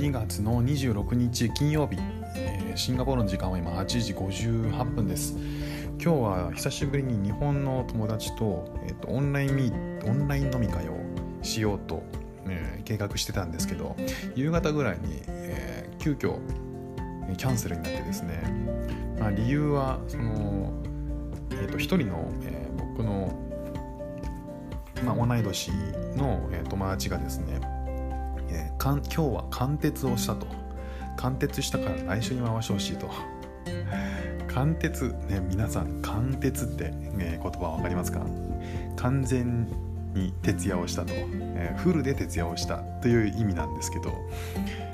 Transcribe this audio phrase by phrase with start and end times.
[0.00, 1.98] 2月の26日金曜日、
[2.34, 5.36] えー、シンガポールの時間は今8時58分です。
[6.02, 9.72] 今日は久しぶりに日本の友達と,、えーと、オンラインミ
[10.06, 10.96] オンライン飲み会を
[11.42, 12.02] しようと、
[12.46, 13.94] えー、計画してたんですけど
[14.34, 16.38] 夕方ぐらいに、えー、急遽
[17.36, 18.42] キャンセルになってですね、
[19.20, 20.72] まあ、理由はその、
[21.50, 23.38] えーと、一人の、えー、僕の、
[25.04, 25.72] まあ、同い年
[26.16, 27.60] の、え、友達がですね、
[28.80, 30.46] かん今日は貫徹をしたと。
[31.18, 33.10] 貫徹したから来週に回してほしいと。
[34.48, 38.22] 貫徹ね皆さん貫徹って、ね、言葉分かりますか？
[38.96, 39.66] 完全
[40.14, 44.14] に徹夜をしたと、えー、フルで徹夜をしたという意味なんですけど、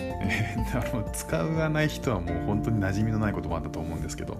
[0.00, 4.36] えー、あの使わない人はもう本当に馴染みのない言葉だと思うんですけど、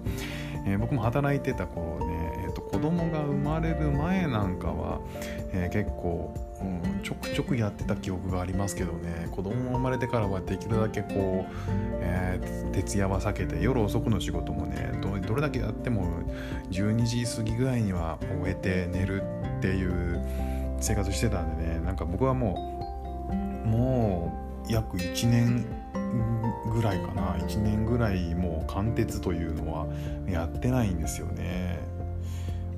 [0.65, 4.99] えー、僕も働いてた頃ね、えーと、子供が生まれる前なんかは、
[5.53, 9.27] えー、結構うん、ちょくちょくやってた記憶がありますけどね。
[9.31, 11.53] 子供が生まれてからはできるだけこう、
[12.01, 16.07] えー、徹夜は避けて夜遅くの仕事もねどれだけやっても
[16.71, 19.21] 12時過ぎぐらいには終えて寝る
[19.57, 20.21] っていう
[20.79, 23.29] 生活してたんでねなんか僕はも
[23.65, 24.33] うも
[24.67, 25.65] う約1年
[26.73, 27.35] ぐらいかな。
[27.35, 29.87] 1年ぐらいもう貫徹というのは
[30.27, 31.79] やってないんですよね。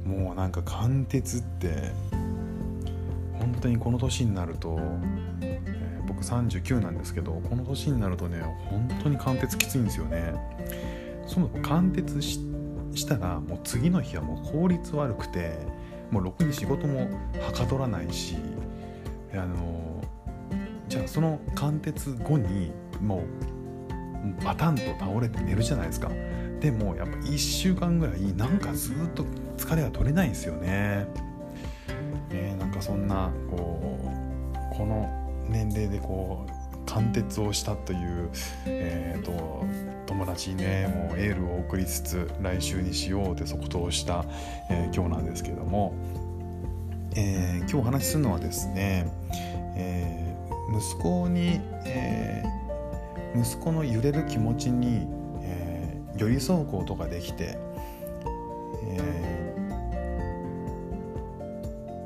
[0.05, 1.91] もうなんか貫徹って
[3.39, 4.77] 本当にこの年になると、
[5.41, 10.33] えー、僕39なんですけどこの年になるとね本当に貫徹きついんですよね。
[11.27, 12.39] その貫徹し
[13.07, 15.57] たらもう次の日はもう効率悪くて
[16.11, 17.01] もうろくに仕事も
[17.39, 18.35] はかどらないし
[19.33, 20.03] あの
[20.87, 23.23] じゃあその貫徹後にも
[24.41, 26.09] うバタンと倒れて寝るじゃないですか。
[26.59, 29.23] でもやっぱ1週間ぐらいなんかずっと
[29.57, 31.07] 疲れが取れないんですよね、
[32.80, 33.80] かそんなこ
[34.73, 35.09] うこの
[35.49, 38.30] 年齢でこう貫徹をしたという、
[38.66, 39.66] えーと、
[40.08, 44.26] 友達にねもうエールを送りつつ来週にしようって即答した、
[44.71, 45.93] えー、今日なんですけども、
[47.15, 49.11] えー、今日お話しするのはですね、
[49.76, 52.43] えー、息子に、え、
[53.36, 55.05] 息子の揺れる気持ちに、
[55.43, 57.59] えー、寄り添うことができて、
[58.83, 59.39] え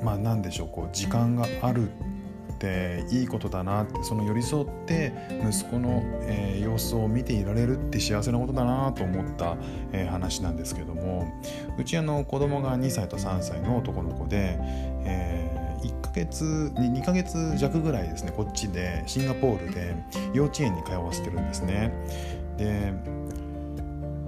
[0.04, 1.90] まあ何でしょうこう時間がある
[2.54, 5.12] っていいことだなってその寄り添って
[5.46, 9.56] 息子の、えー、様子を見ていられるって幸せなことだなと思った、
[9.92, 11.32] えー、話なんですけども
[11.78, 16.44] うちあの子供が2歳と3歳の男の子で、えー、1ヶ月
[16.74, 19.96] 2ヶ月弱ぐらいですねこっちでシンガポールで
[20.32, 21.92] 幼稚園に通わせてるんですね。
[22.56, 22.92] で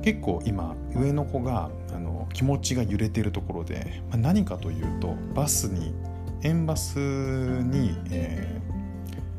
[0.06, 5.96] 結構今上の子があの気持ちが揺れているところで、まあ、何かというとバスに
[6.42, 8.60] 園バスに、え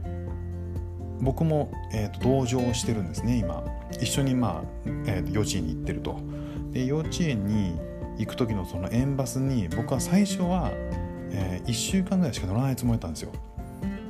[0.04, 3.64] ー、僕も、えーと、同乗してるんですね今。
[4.02, 4.64] 一緒に、まあ
[5.06, 6.20] えーと、幼稚園に行ってると。
[6.74, 7.80] で幼稚園に
[8.18, 10.72] 行く時のその園バスに僕は最初は、
[11.32, 13.32] えー、1週間ぐらいしか乗らないつもりだったんですよ。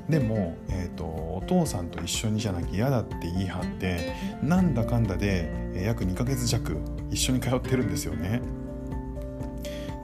[0.09, 6.77] でも、えーと、お父さんと一緒にじゃなきゃ嫌だって言い張ってなんだかんだで、約2ヶ月弱
[7.11, 8.41] 一緒に通ってるんですよね。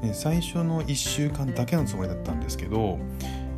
[0.01, 2.99] で最初の1週間だけのつもりだったんですけど、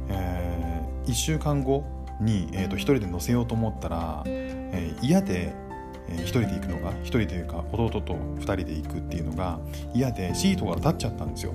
[0.09, 1.83] えー、1週間後
[2.21, 5.55] に、えーと、1人で乗せようと思ったら、えー、嫌で、
[6.07, 9.59] えー、1人で行くのが1人というか弟と2人で行くっていうのが
[9.95, 11.53] 嫌でシートが立っちゃったんですよ。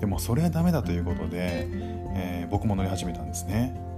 [0.00, 1.68] でもそれはダメだということで、
[2.16, 3.93] えー、僕も乗り始めたんですね。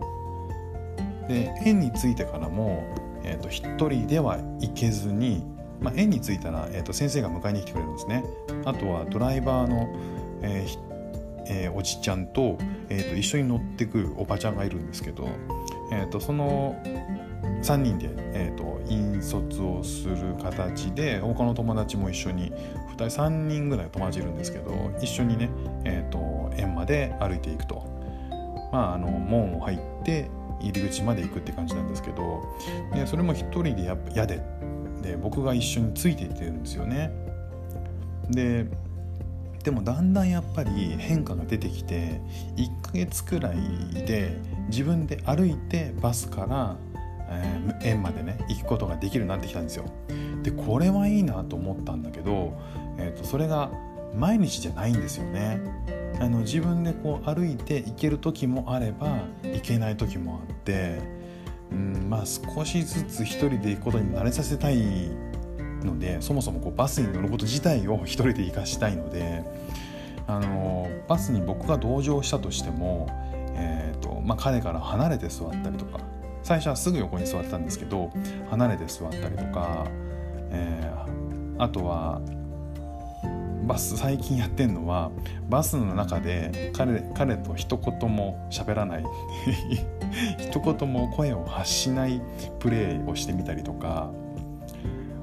[1.29, 2.85] で園に着いてからも、
[3.25, 5.45] えーと、1人では行けずに、
[5.81, 8.25] まあ、園に着いたら、えーと先生が迎えに来てくれるんですね。
[8.65, 9.89] あとはドライバーの
[10.43, 10.87] えー
[11.49, 15.29] えー、おじちゃんと,、えーと、一緒に乗ってくるおばちゃんがいるんですけど、
[15.93, 16.77] えーと、その
[17.63, 25.51] 3人で、えーと、引率をする形で他の友達も一緒に2人3人ぐらい友達いるんですけど一緒にね、
[25.85, 27.85] えー、と園まで歩いていくと、
[28.73, 30.29] まあ、あの門を入って
[30.61, 32.43] 入り口まで行くって感じなんですけど
[32.95, 34.43] でそれも一人でやっぱ嫌で
[35.03, 37.11] で僕が一緒についていってるんですよね。
[38.31, 38.67] で
[39.63, 42.21] でもだんだんやっぱり変化が出てきて
[42.57, 43.57] 1ヶ月くらい
[44.07, 44.37] で
[44.69, 46.77] 自分で歩いてバスから、
[47.29, 49.85] えー、園までね行くことができるようになってきたんですよ。
[50.45, 52.57] でこれはいいなと思ったんだけど、
[52.99, 53.73] えーと、それが
[54.15, 55.61] 毎日じゃないんですよね。
[56.19, 60.99] あの自分でこう歩いて行ける時もあれば行けない時もあって、
[61.71, 64.81] うんまあ、少しずつ一人で行くことに慣れさせたい
[65.83, 69.45] のでそもそもこうバスに乗ること自体を一人で行かしたいので
[70.27, 73.07] あのバスに僕が同乗したとしても、
[73.55, 76.01] えーとまあ、彼から離れて座ったりとか
[76.43, 78.11] 最初はすぐ横に座ってたんですけど
[78.51, 79.87] 離れて座ったりとか、
[80.51, 82.21] えー、あとは
[83.67, 85.11] バス最近やってんのは
[85.49, 89.05] バスの中で彼彼と一言も喋らない
[90.39, 92.23] 一言も声を発しない
[92.61, 94.11] プレーをしてみたりとか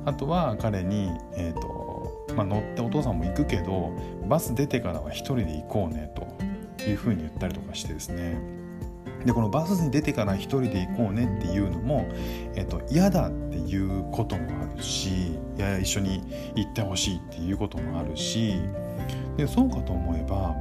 [0.05, 3.93] あとは彼に、えーとまあ、乗ってお父さんも行くけど
[4.27, 8.62] バス出てからは一人で行こうねというふうに言ったりとかしてですね。
[9.25, 12.07] でこのバスに出てから一人で行こうねっていうのも、
[12.55, 15.27] えっと、嫌だっていうこともあるし
[15.57, 16.23] いや一緒に
[16.55, 18.59] 行ってほしいっていうこともあるし
[19.37, 20.55] でそうかと思えば、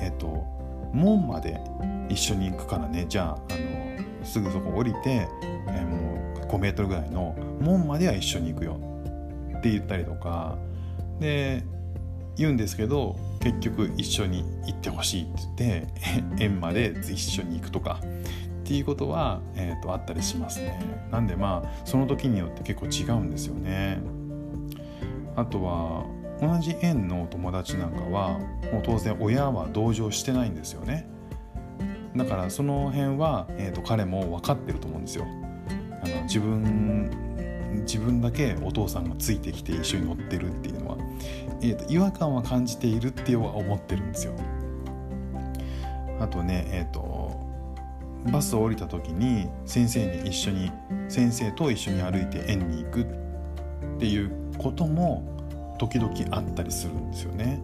[0.00, 0.44] えっと、
[0.92, 1.60] 門まで
[2.08, 3.06] 一緒に行くからね。
[3.08, 5.28] じゃああのすぐそこ降りて、
[5.68, 8.78] え、もう5メートルぐらいの門までは一緒に行くよ
[9.56, 10.58] って言ったりとか
[11.20, 11.64] で
[12.36, 15.32] 言うんですけど結局一緒に行ってほしいって
[15.64, 20.78] 言って 園まで一緒に行くとかっていうことは、えーと、あったりしますね。
[21.10, 23.98] なんでまあその時によって結構違うんですよね。
[25.36, 26.04] あとは
[26.40, 28.38] 同じ園の友達なんかは
[28.72, 31.06] もう当然親は同情してないんですよね。
[32.16, 35.24] だからその辺は、えーと彼も分かってると思うんですよ。
[36.02, 37.27] あの自分
[37.82, 40.96] 自分だけお父さんがついてきて一緒に乗ってるっていうのは、
[41.62, 44.32] えーと、違和感は感じているっては思ってるんですよ。
[46.20, 47.46] あとねえっ、ー、と
[48.32, 50.70] バスを降りた時に先生に一緒に
[51.08, 53.06] 先生と一緒に歩いて園に行くっ
[53.98, 57.60] ていうことも時々あったりするんですよね。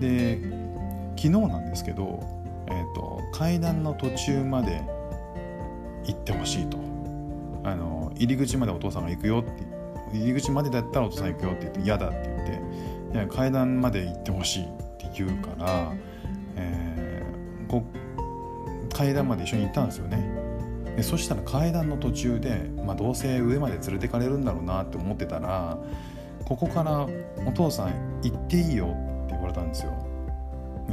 [0.00, 0.38] で
[1.16, 2.20] 昨日なんですけど、
[2.68, 4.82] えーと階段の途中まで
[6.04, 6.78] 行ってほしいと
[7.64, 9.78] あの入り口までお父さんが行くよって
[10.16, 12.46] 入り口までだったらお父さん行くよって言って嫌だって言っ
[13.12, 14.66] ていや階段まで行ってほしいっ
[14.98, 15.92] て言うから、
[16.56, 17.84] えー、こ
[18.94, 20.38] 階段まで一緒に行ったんですよね。
[20.96, 25.78] でそしたら階段の途中で、まあ、どうせ上まで連れてかれるんだろうなって思ってたら
[26.44, 27.06] ここから
[27.46, 29.92] お父さん行っていいよって言われたんですよ。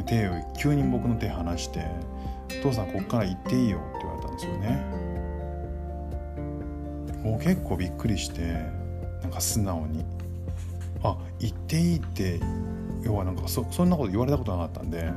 [0.05, 1.85] 手を急に僕の手離して
[2.59, 5.04] 「お父さんここから行っていいよ」って言われたんですよね。
[7.25, 8.41] もう結構びっくりして
[9.21, 10.05] なんか素直に。
[11.03, 12.39] あ言っていいって
[13.03, 15.11] 要はなんかそそんなこと言われたことなかったんで。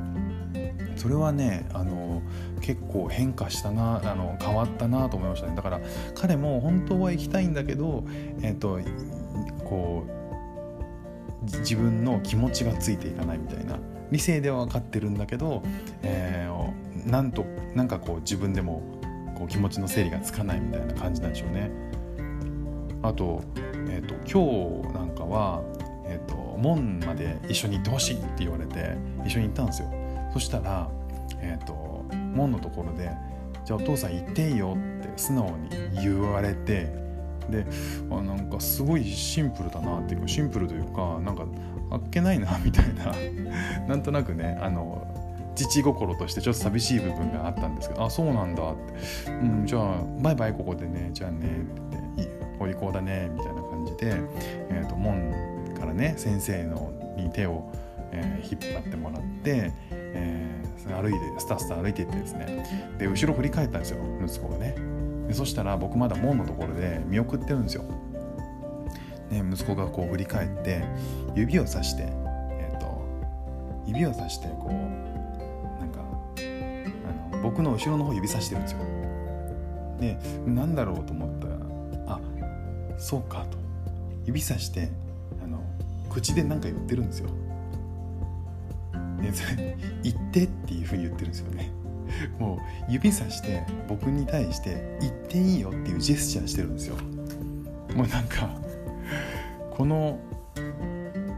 [0.95, 2.21] それはねあの
[2.59, 5.55] 結構変化したなあの変わったなと思いましたね。
[5.55, 5.79] だから
[6.13, 8.03] 彼も本当は行きたいんだけど
[8.41, 8.79] えっ、と
[9.63, 10.05] こ
[11.41, 13.79] う自分の気持ちがついていかないみたいな。
[14.11, 15.61] 理性では分かってるんだけど、
[16.01, 17.45] えー、なんと
[17.75, 18.81] なんかこう自分でも
[19.37, 21.88] こう気持ちの整理がつかないみたいな感じなんでしょうね。
[23.01, 23.41] あと,、
[23.89, 25.61] えーと、今日なんかは、
[26.05, 29.91] えーと、門まで一緒に行ってほしいって言われて一緒に行ったんですよ。
[30.33, 30.89] そしたら、
[31.39, 33.11] えーと、門のところで
[33.65, 35.69] 「じゃあお父さん行っていいよ」って素直に
[36.01, 36.93] 言われて
[37.49, 37.65] で
[38.11, 41.45] あなんかすごいシンプルだなっていうかシンプルというかなんか
[41.91, 43.13] あっけないな みたいな。
[43.87, 45.07] なんとなくねあの
[45.55, 48.75] 父心としてちょっと寂しい部分があったんですけどあそうなんだっ
[49.25, 51.41] て、うん、じゃあバイバイここでねじゃあねっ
[51.91, 52.08] て。
[52.59, 54.21] お利口だねみたいな感じで、
[54.69, 55.33] えーと、門
[55.79, 57.71] からね先生のに手を、
[58.11, 64.75] えー、引っ張ってもらって、えー、歩いてスタスタ歩いていってですねで後ろ振り返ったんですよ息子がね
[65.27, 67.83] でそしたら僕まだ門のところで見送ってるんですよ。
[69.29, 70.83] ね、息子がこう振り返って
[71.35, 72.99] 指をさして、えーと、
[73.85, 76.01] 指をさしてこうなんか
[77.31, 78.79] あの僕の後ろの方指さしてるんですよ。
[79.99, 81.48] で何だろうと思った
[82.99, 83.57] そうかと
[84.25, 84.89] 指さして
[85.43, 85.63] あの
[86.09, 87.29] 口で何か言ってるんですよ。
[89.21, 91.71] でそれ言ってっていうふうに言ってるんですよね。
[92.37, 96.95] もう指さして僕に対して言っていいよっていうジェスチャーしてるんですよ。
[97.95, 98.49] もうなんか
[99.71, 100.19] この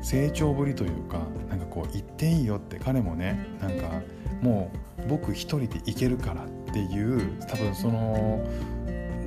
[0.01, 4.01] 成長ぶりというかなんかこう言っていいよって彼もねなんか
[4.41, 4.71] も
[5.05, 8.43] う僕一人で行けるからっていう多分その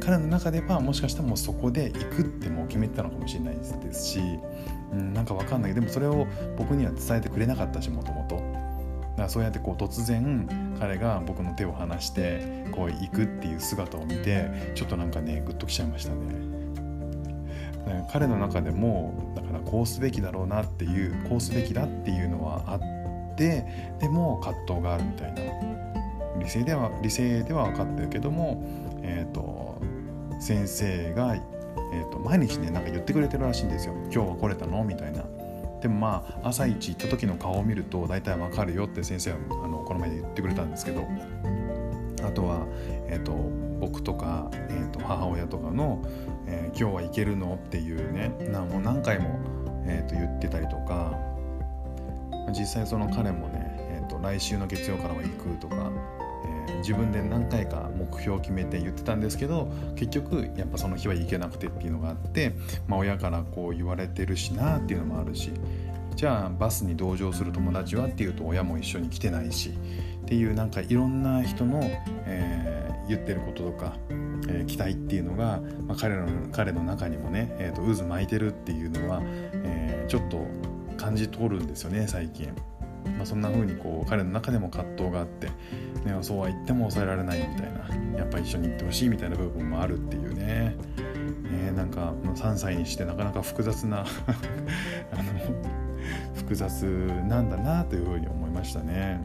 [0.04, 4.20] 彼の中ではもしかしたらもうそこで行くってもう決めてたのかもしれないですし、
[4.92, 6.26] うん、なんか分かんないけどでもそれを
[6.58, 8.36] 僕には伝えてくれなかったしもともと。
[8.36, 16.44] だからそうやってこう突然彼が僕の手を離してこう行くっていう姿を見てちょっとなんかねグッときちゃいましたね。
[18.12, 23.66] 彼の中でもだからこうすべきだろうなっていうこうすべきだっていうのはあって
[24.00, 25.42] でも葛藤があるみたいな
[26.38, 28.64] 理性では理性では分かってるけども、
[29.02, 29.64] えーと
[30.44, 35.24] 先生が、えーと、毎日ねなんか言ってくれてるらしいんですよ「今日は来れたの?」みたいな。
[35.80, 41.06] でもまあ朝一行った時の顔を見ると大体わかるよって先生はあのこの前で言ってくれたんですけど
[42.26, 42.66] あとは、
[43.06, 43.32] えーと、
[43.80, 46.02] 僕とか、えーと、母親とかの、
[46.46, 49.38] えー、今日は行けるの?」っていうねなもう何回も、
[49.86, 51.18] えーと、言ってたりとか
[52.50, 55.90] 実際その彼もね、えー、と来週の月曜からは行くとか、
[56.84, 62.52] 自分で何回か目標を決めて言ってたんですけど結局やっぱその日は行けなくてっていうのがあって、
[62.86, 65.50] まあ、親からこう言われてるしなっていうのもあるし
[66.14, 71.80] じゃあバスに同乗する友達はっていうと親も一緒に来てないしっていうなんかいろんな人の、
[72.26, 73.94] えー、言ってることとか、
[74.48, 80.46] えー、期待っていうのが、まあ、彼の彼の中にもね、えーと、渦巻いてるっていうのは、えー、ちょっと
[80.96, 82.54] 感じ取るんですよね最近。
[83.16, 85.52] まあ、そんな風にこう彼の中でも葛藤があって、ね、
[86.22, 90.76] そうは言っても抑えられないみたいなやっぱ一緒に行ってほしいみたいな部分もあるっていうね、
[91.68, 94.00] え、なんか3歳にしてなかなか複雑な
[95.12, 95.22] あの
[96.34, 96.84] 複雑
[97.28, 99.20] なんだなというふうに思いましたね。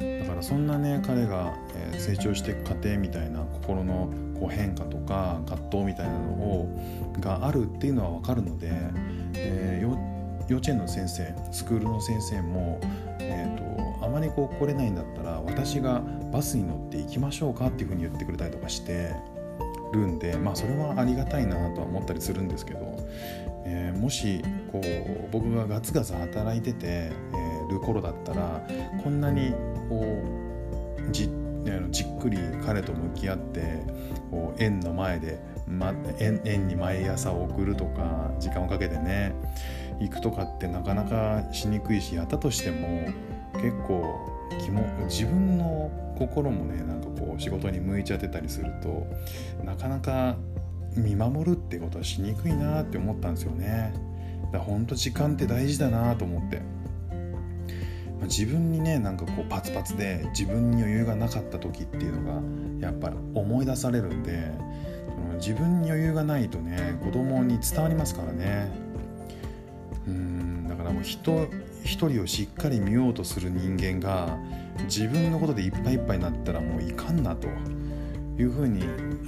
[0.00, 1.54] だからそんなね彼が
[1.92, 6.68] 成長していく過程みたいな心のこう変化とか葛藤みたいなのを
[7.20, 8.70] があるっていうのは分かるので、
[9.34, 10.13] えー、
[10.48, 12.80] 幼稚園の先生スクールの先生も、
[13.20, 19.14] えーと、あまりこう来れないんだったら私がバスに乗って行きましょうかっていうふうに言ってくれたりとかして
[19.92, 22.80] るんでまあそれはありがたいなとは思ったりするんですけど、
[23.64, 28.66] えー、もしこう僕がガツガツ働いてて、えー、る頃だったら
[29.02, 29.52] こんなに
[29.88, 30.04] こ
[31.08, 31.30] うじ
[31.90, 33.82] じっくり彼と向き合って
[34.30, 39.34] こう園の前で、ま、園園に毎朝送るとか時間をかけてね
[40.00, 43.08] 行くとかってなかなかしにくいしやったとしても
[43.54, 44.04] 結構
[45.08, 49.06] 自分の心もねなんかこう仕事に向いちゃってたりすると
[49.64, 50.36] なかなか
[50.96, 53.92] 見守るってことはしにくいなって思ったんですよね。
[54.52, 56.62] だからほんと時間って大事だなと思って、
[58.22, 64.52] 自分にねなんかこうパツパツで自分に余裕がなかった時っていうのがやっぱり思い出されるんで
[65.36, 68.70] 自分に余裕がないとね子供に伝わりますからね
[70.06, 71.48] うんだからもう人
[71.84, 74.38] 一人をしっかり見ようとする人間が
[74.84, 77.48] 自分のことでいっぱいいっぱいになったらもういかんなと
[78.38, 78.86] いうふうにあ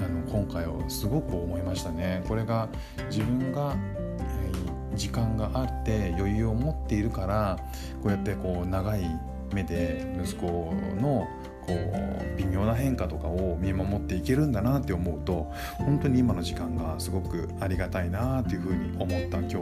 [0.08, 2.24] の今回はすごく思いましたね。
[2.26, 2.68] これが
[3.10, 3.76] 自分が
[4.94, 7.58] 時間があって余裕を持っているから
[8.02, 9.04] こうやってこう長い
[9.52, 11.28] 目で息子の
[11.66, 19.56] こう微妙な変化とかを見守っていけるんだなって思うと本当に今の時間がすごくありがたいなっていうふうに思った今日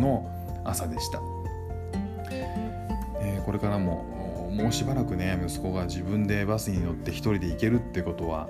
[0.00, 1.20] の朝でした。
[3.20, 4.04] えー、これからも
[4.52, 8.48] もうしばらくね息子が自分でバスに乗って一人で行けるってことは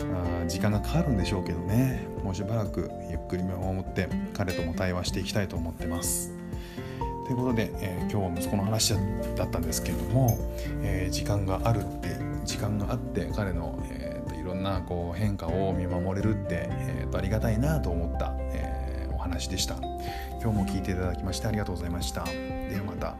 [0.00, 6.37] あ時間がかかるんでしょうけどねもうしばらくゆっくり見守って彼とも対話していきたいと思ってます。
[7.28, 8.94] ということで、えー、今日は息子の話
[9.36, 10.38] だったんですけれども、
[10.82, 12.16] えー、時間があるって
[12.46, 19.76] 時間があって彼の、えーと、いろんなこう変化を見守れるって、えーとありがたいなと思った、えー、お話でした。
[20.42, 22.24] 今日も聞いていただきましてありがとうございました。
[22.24, 23.14] ではまた。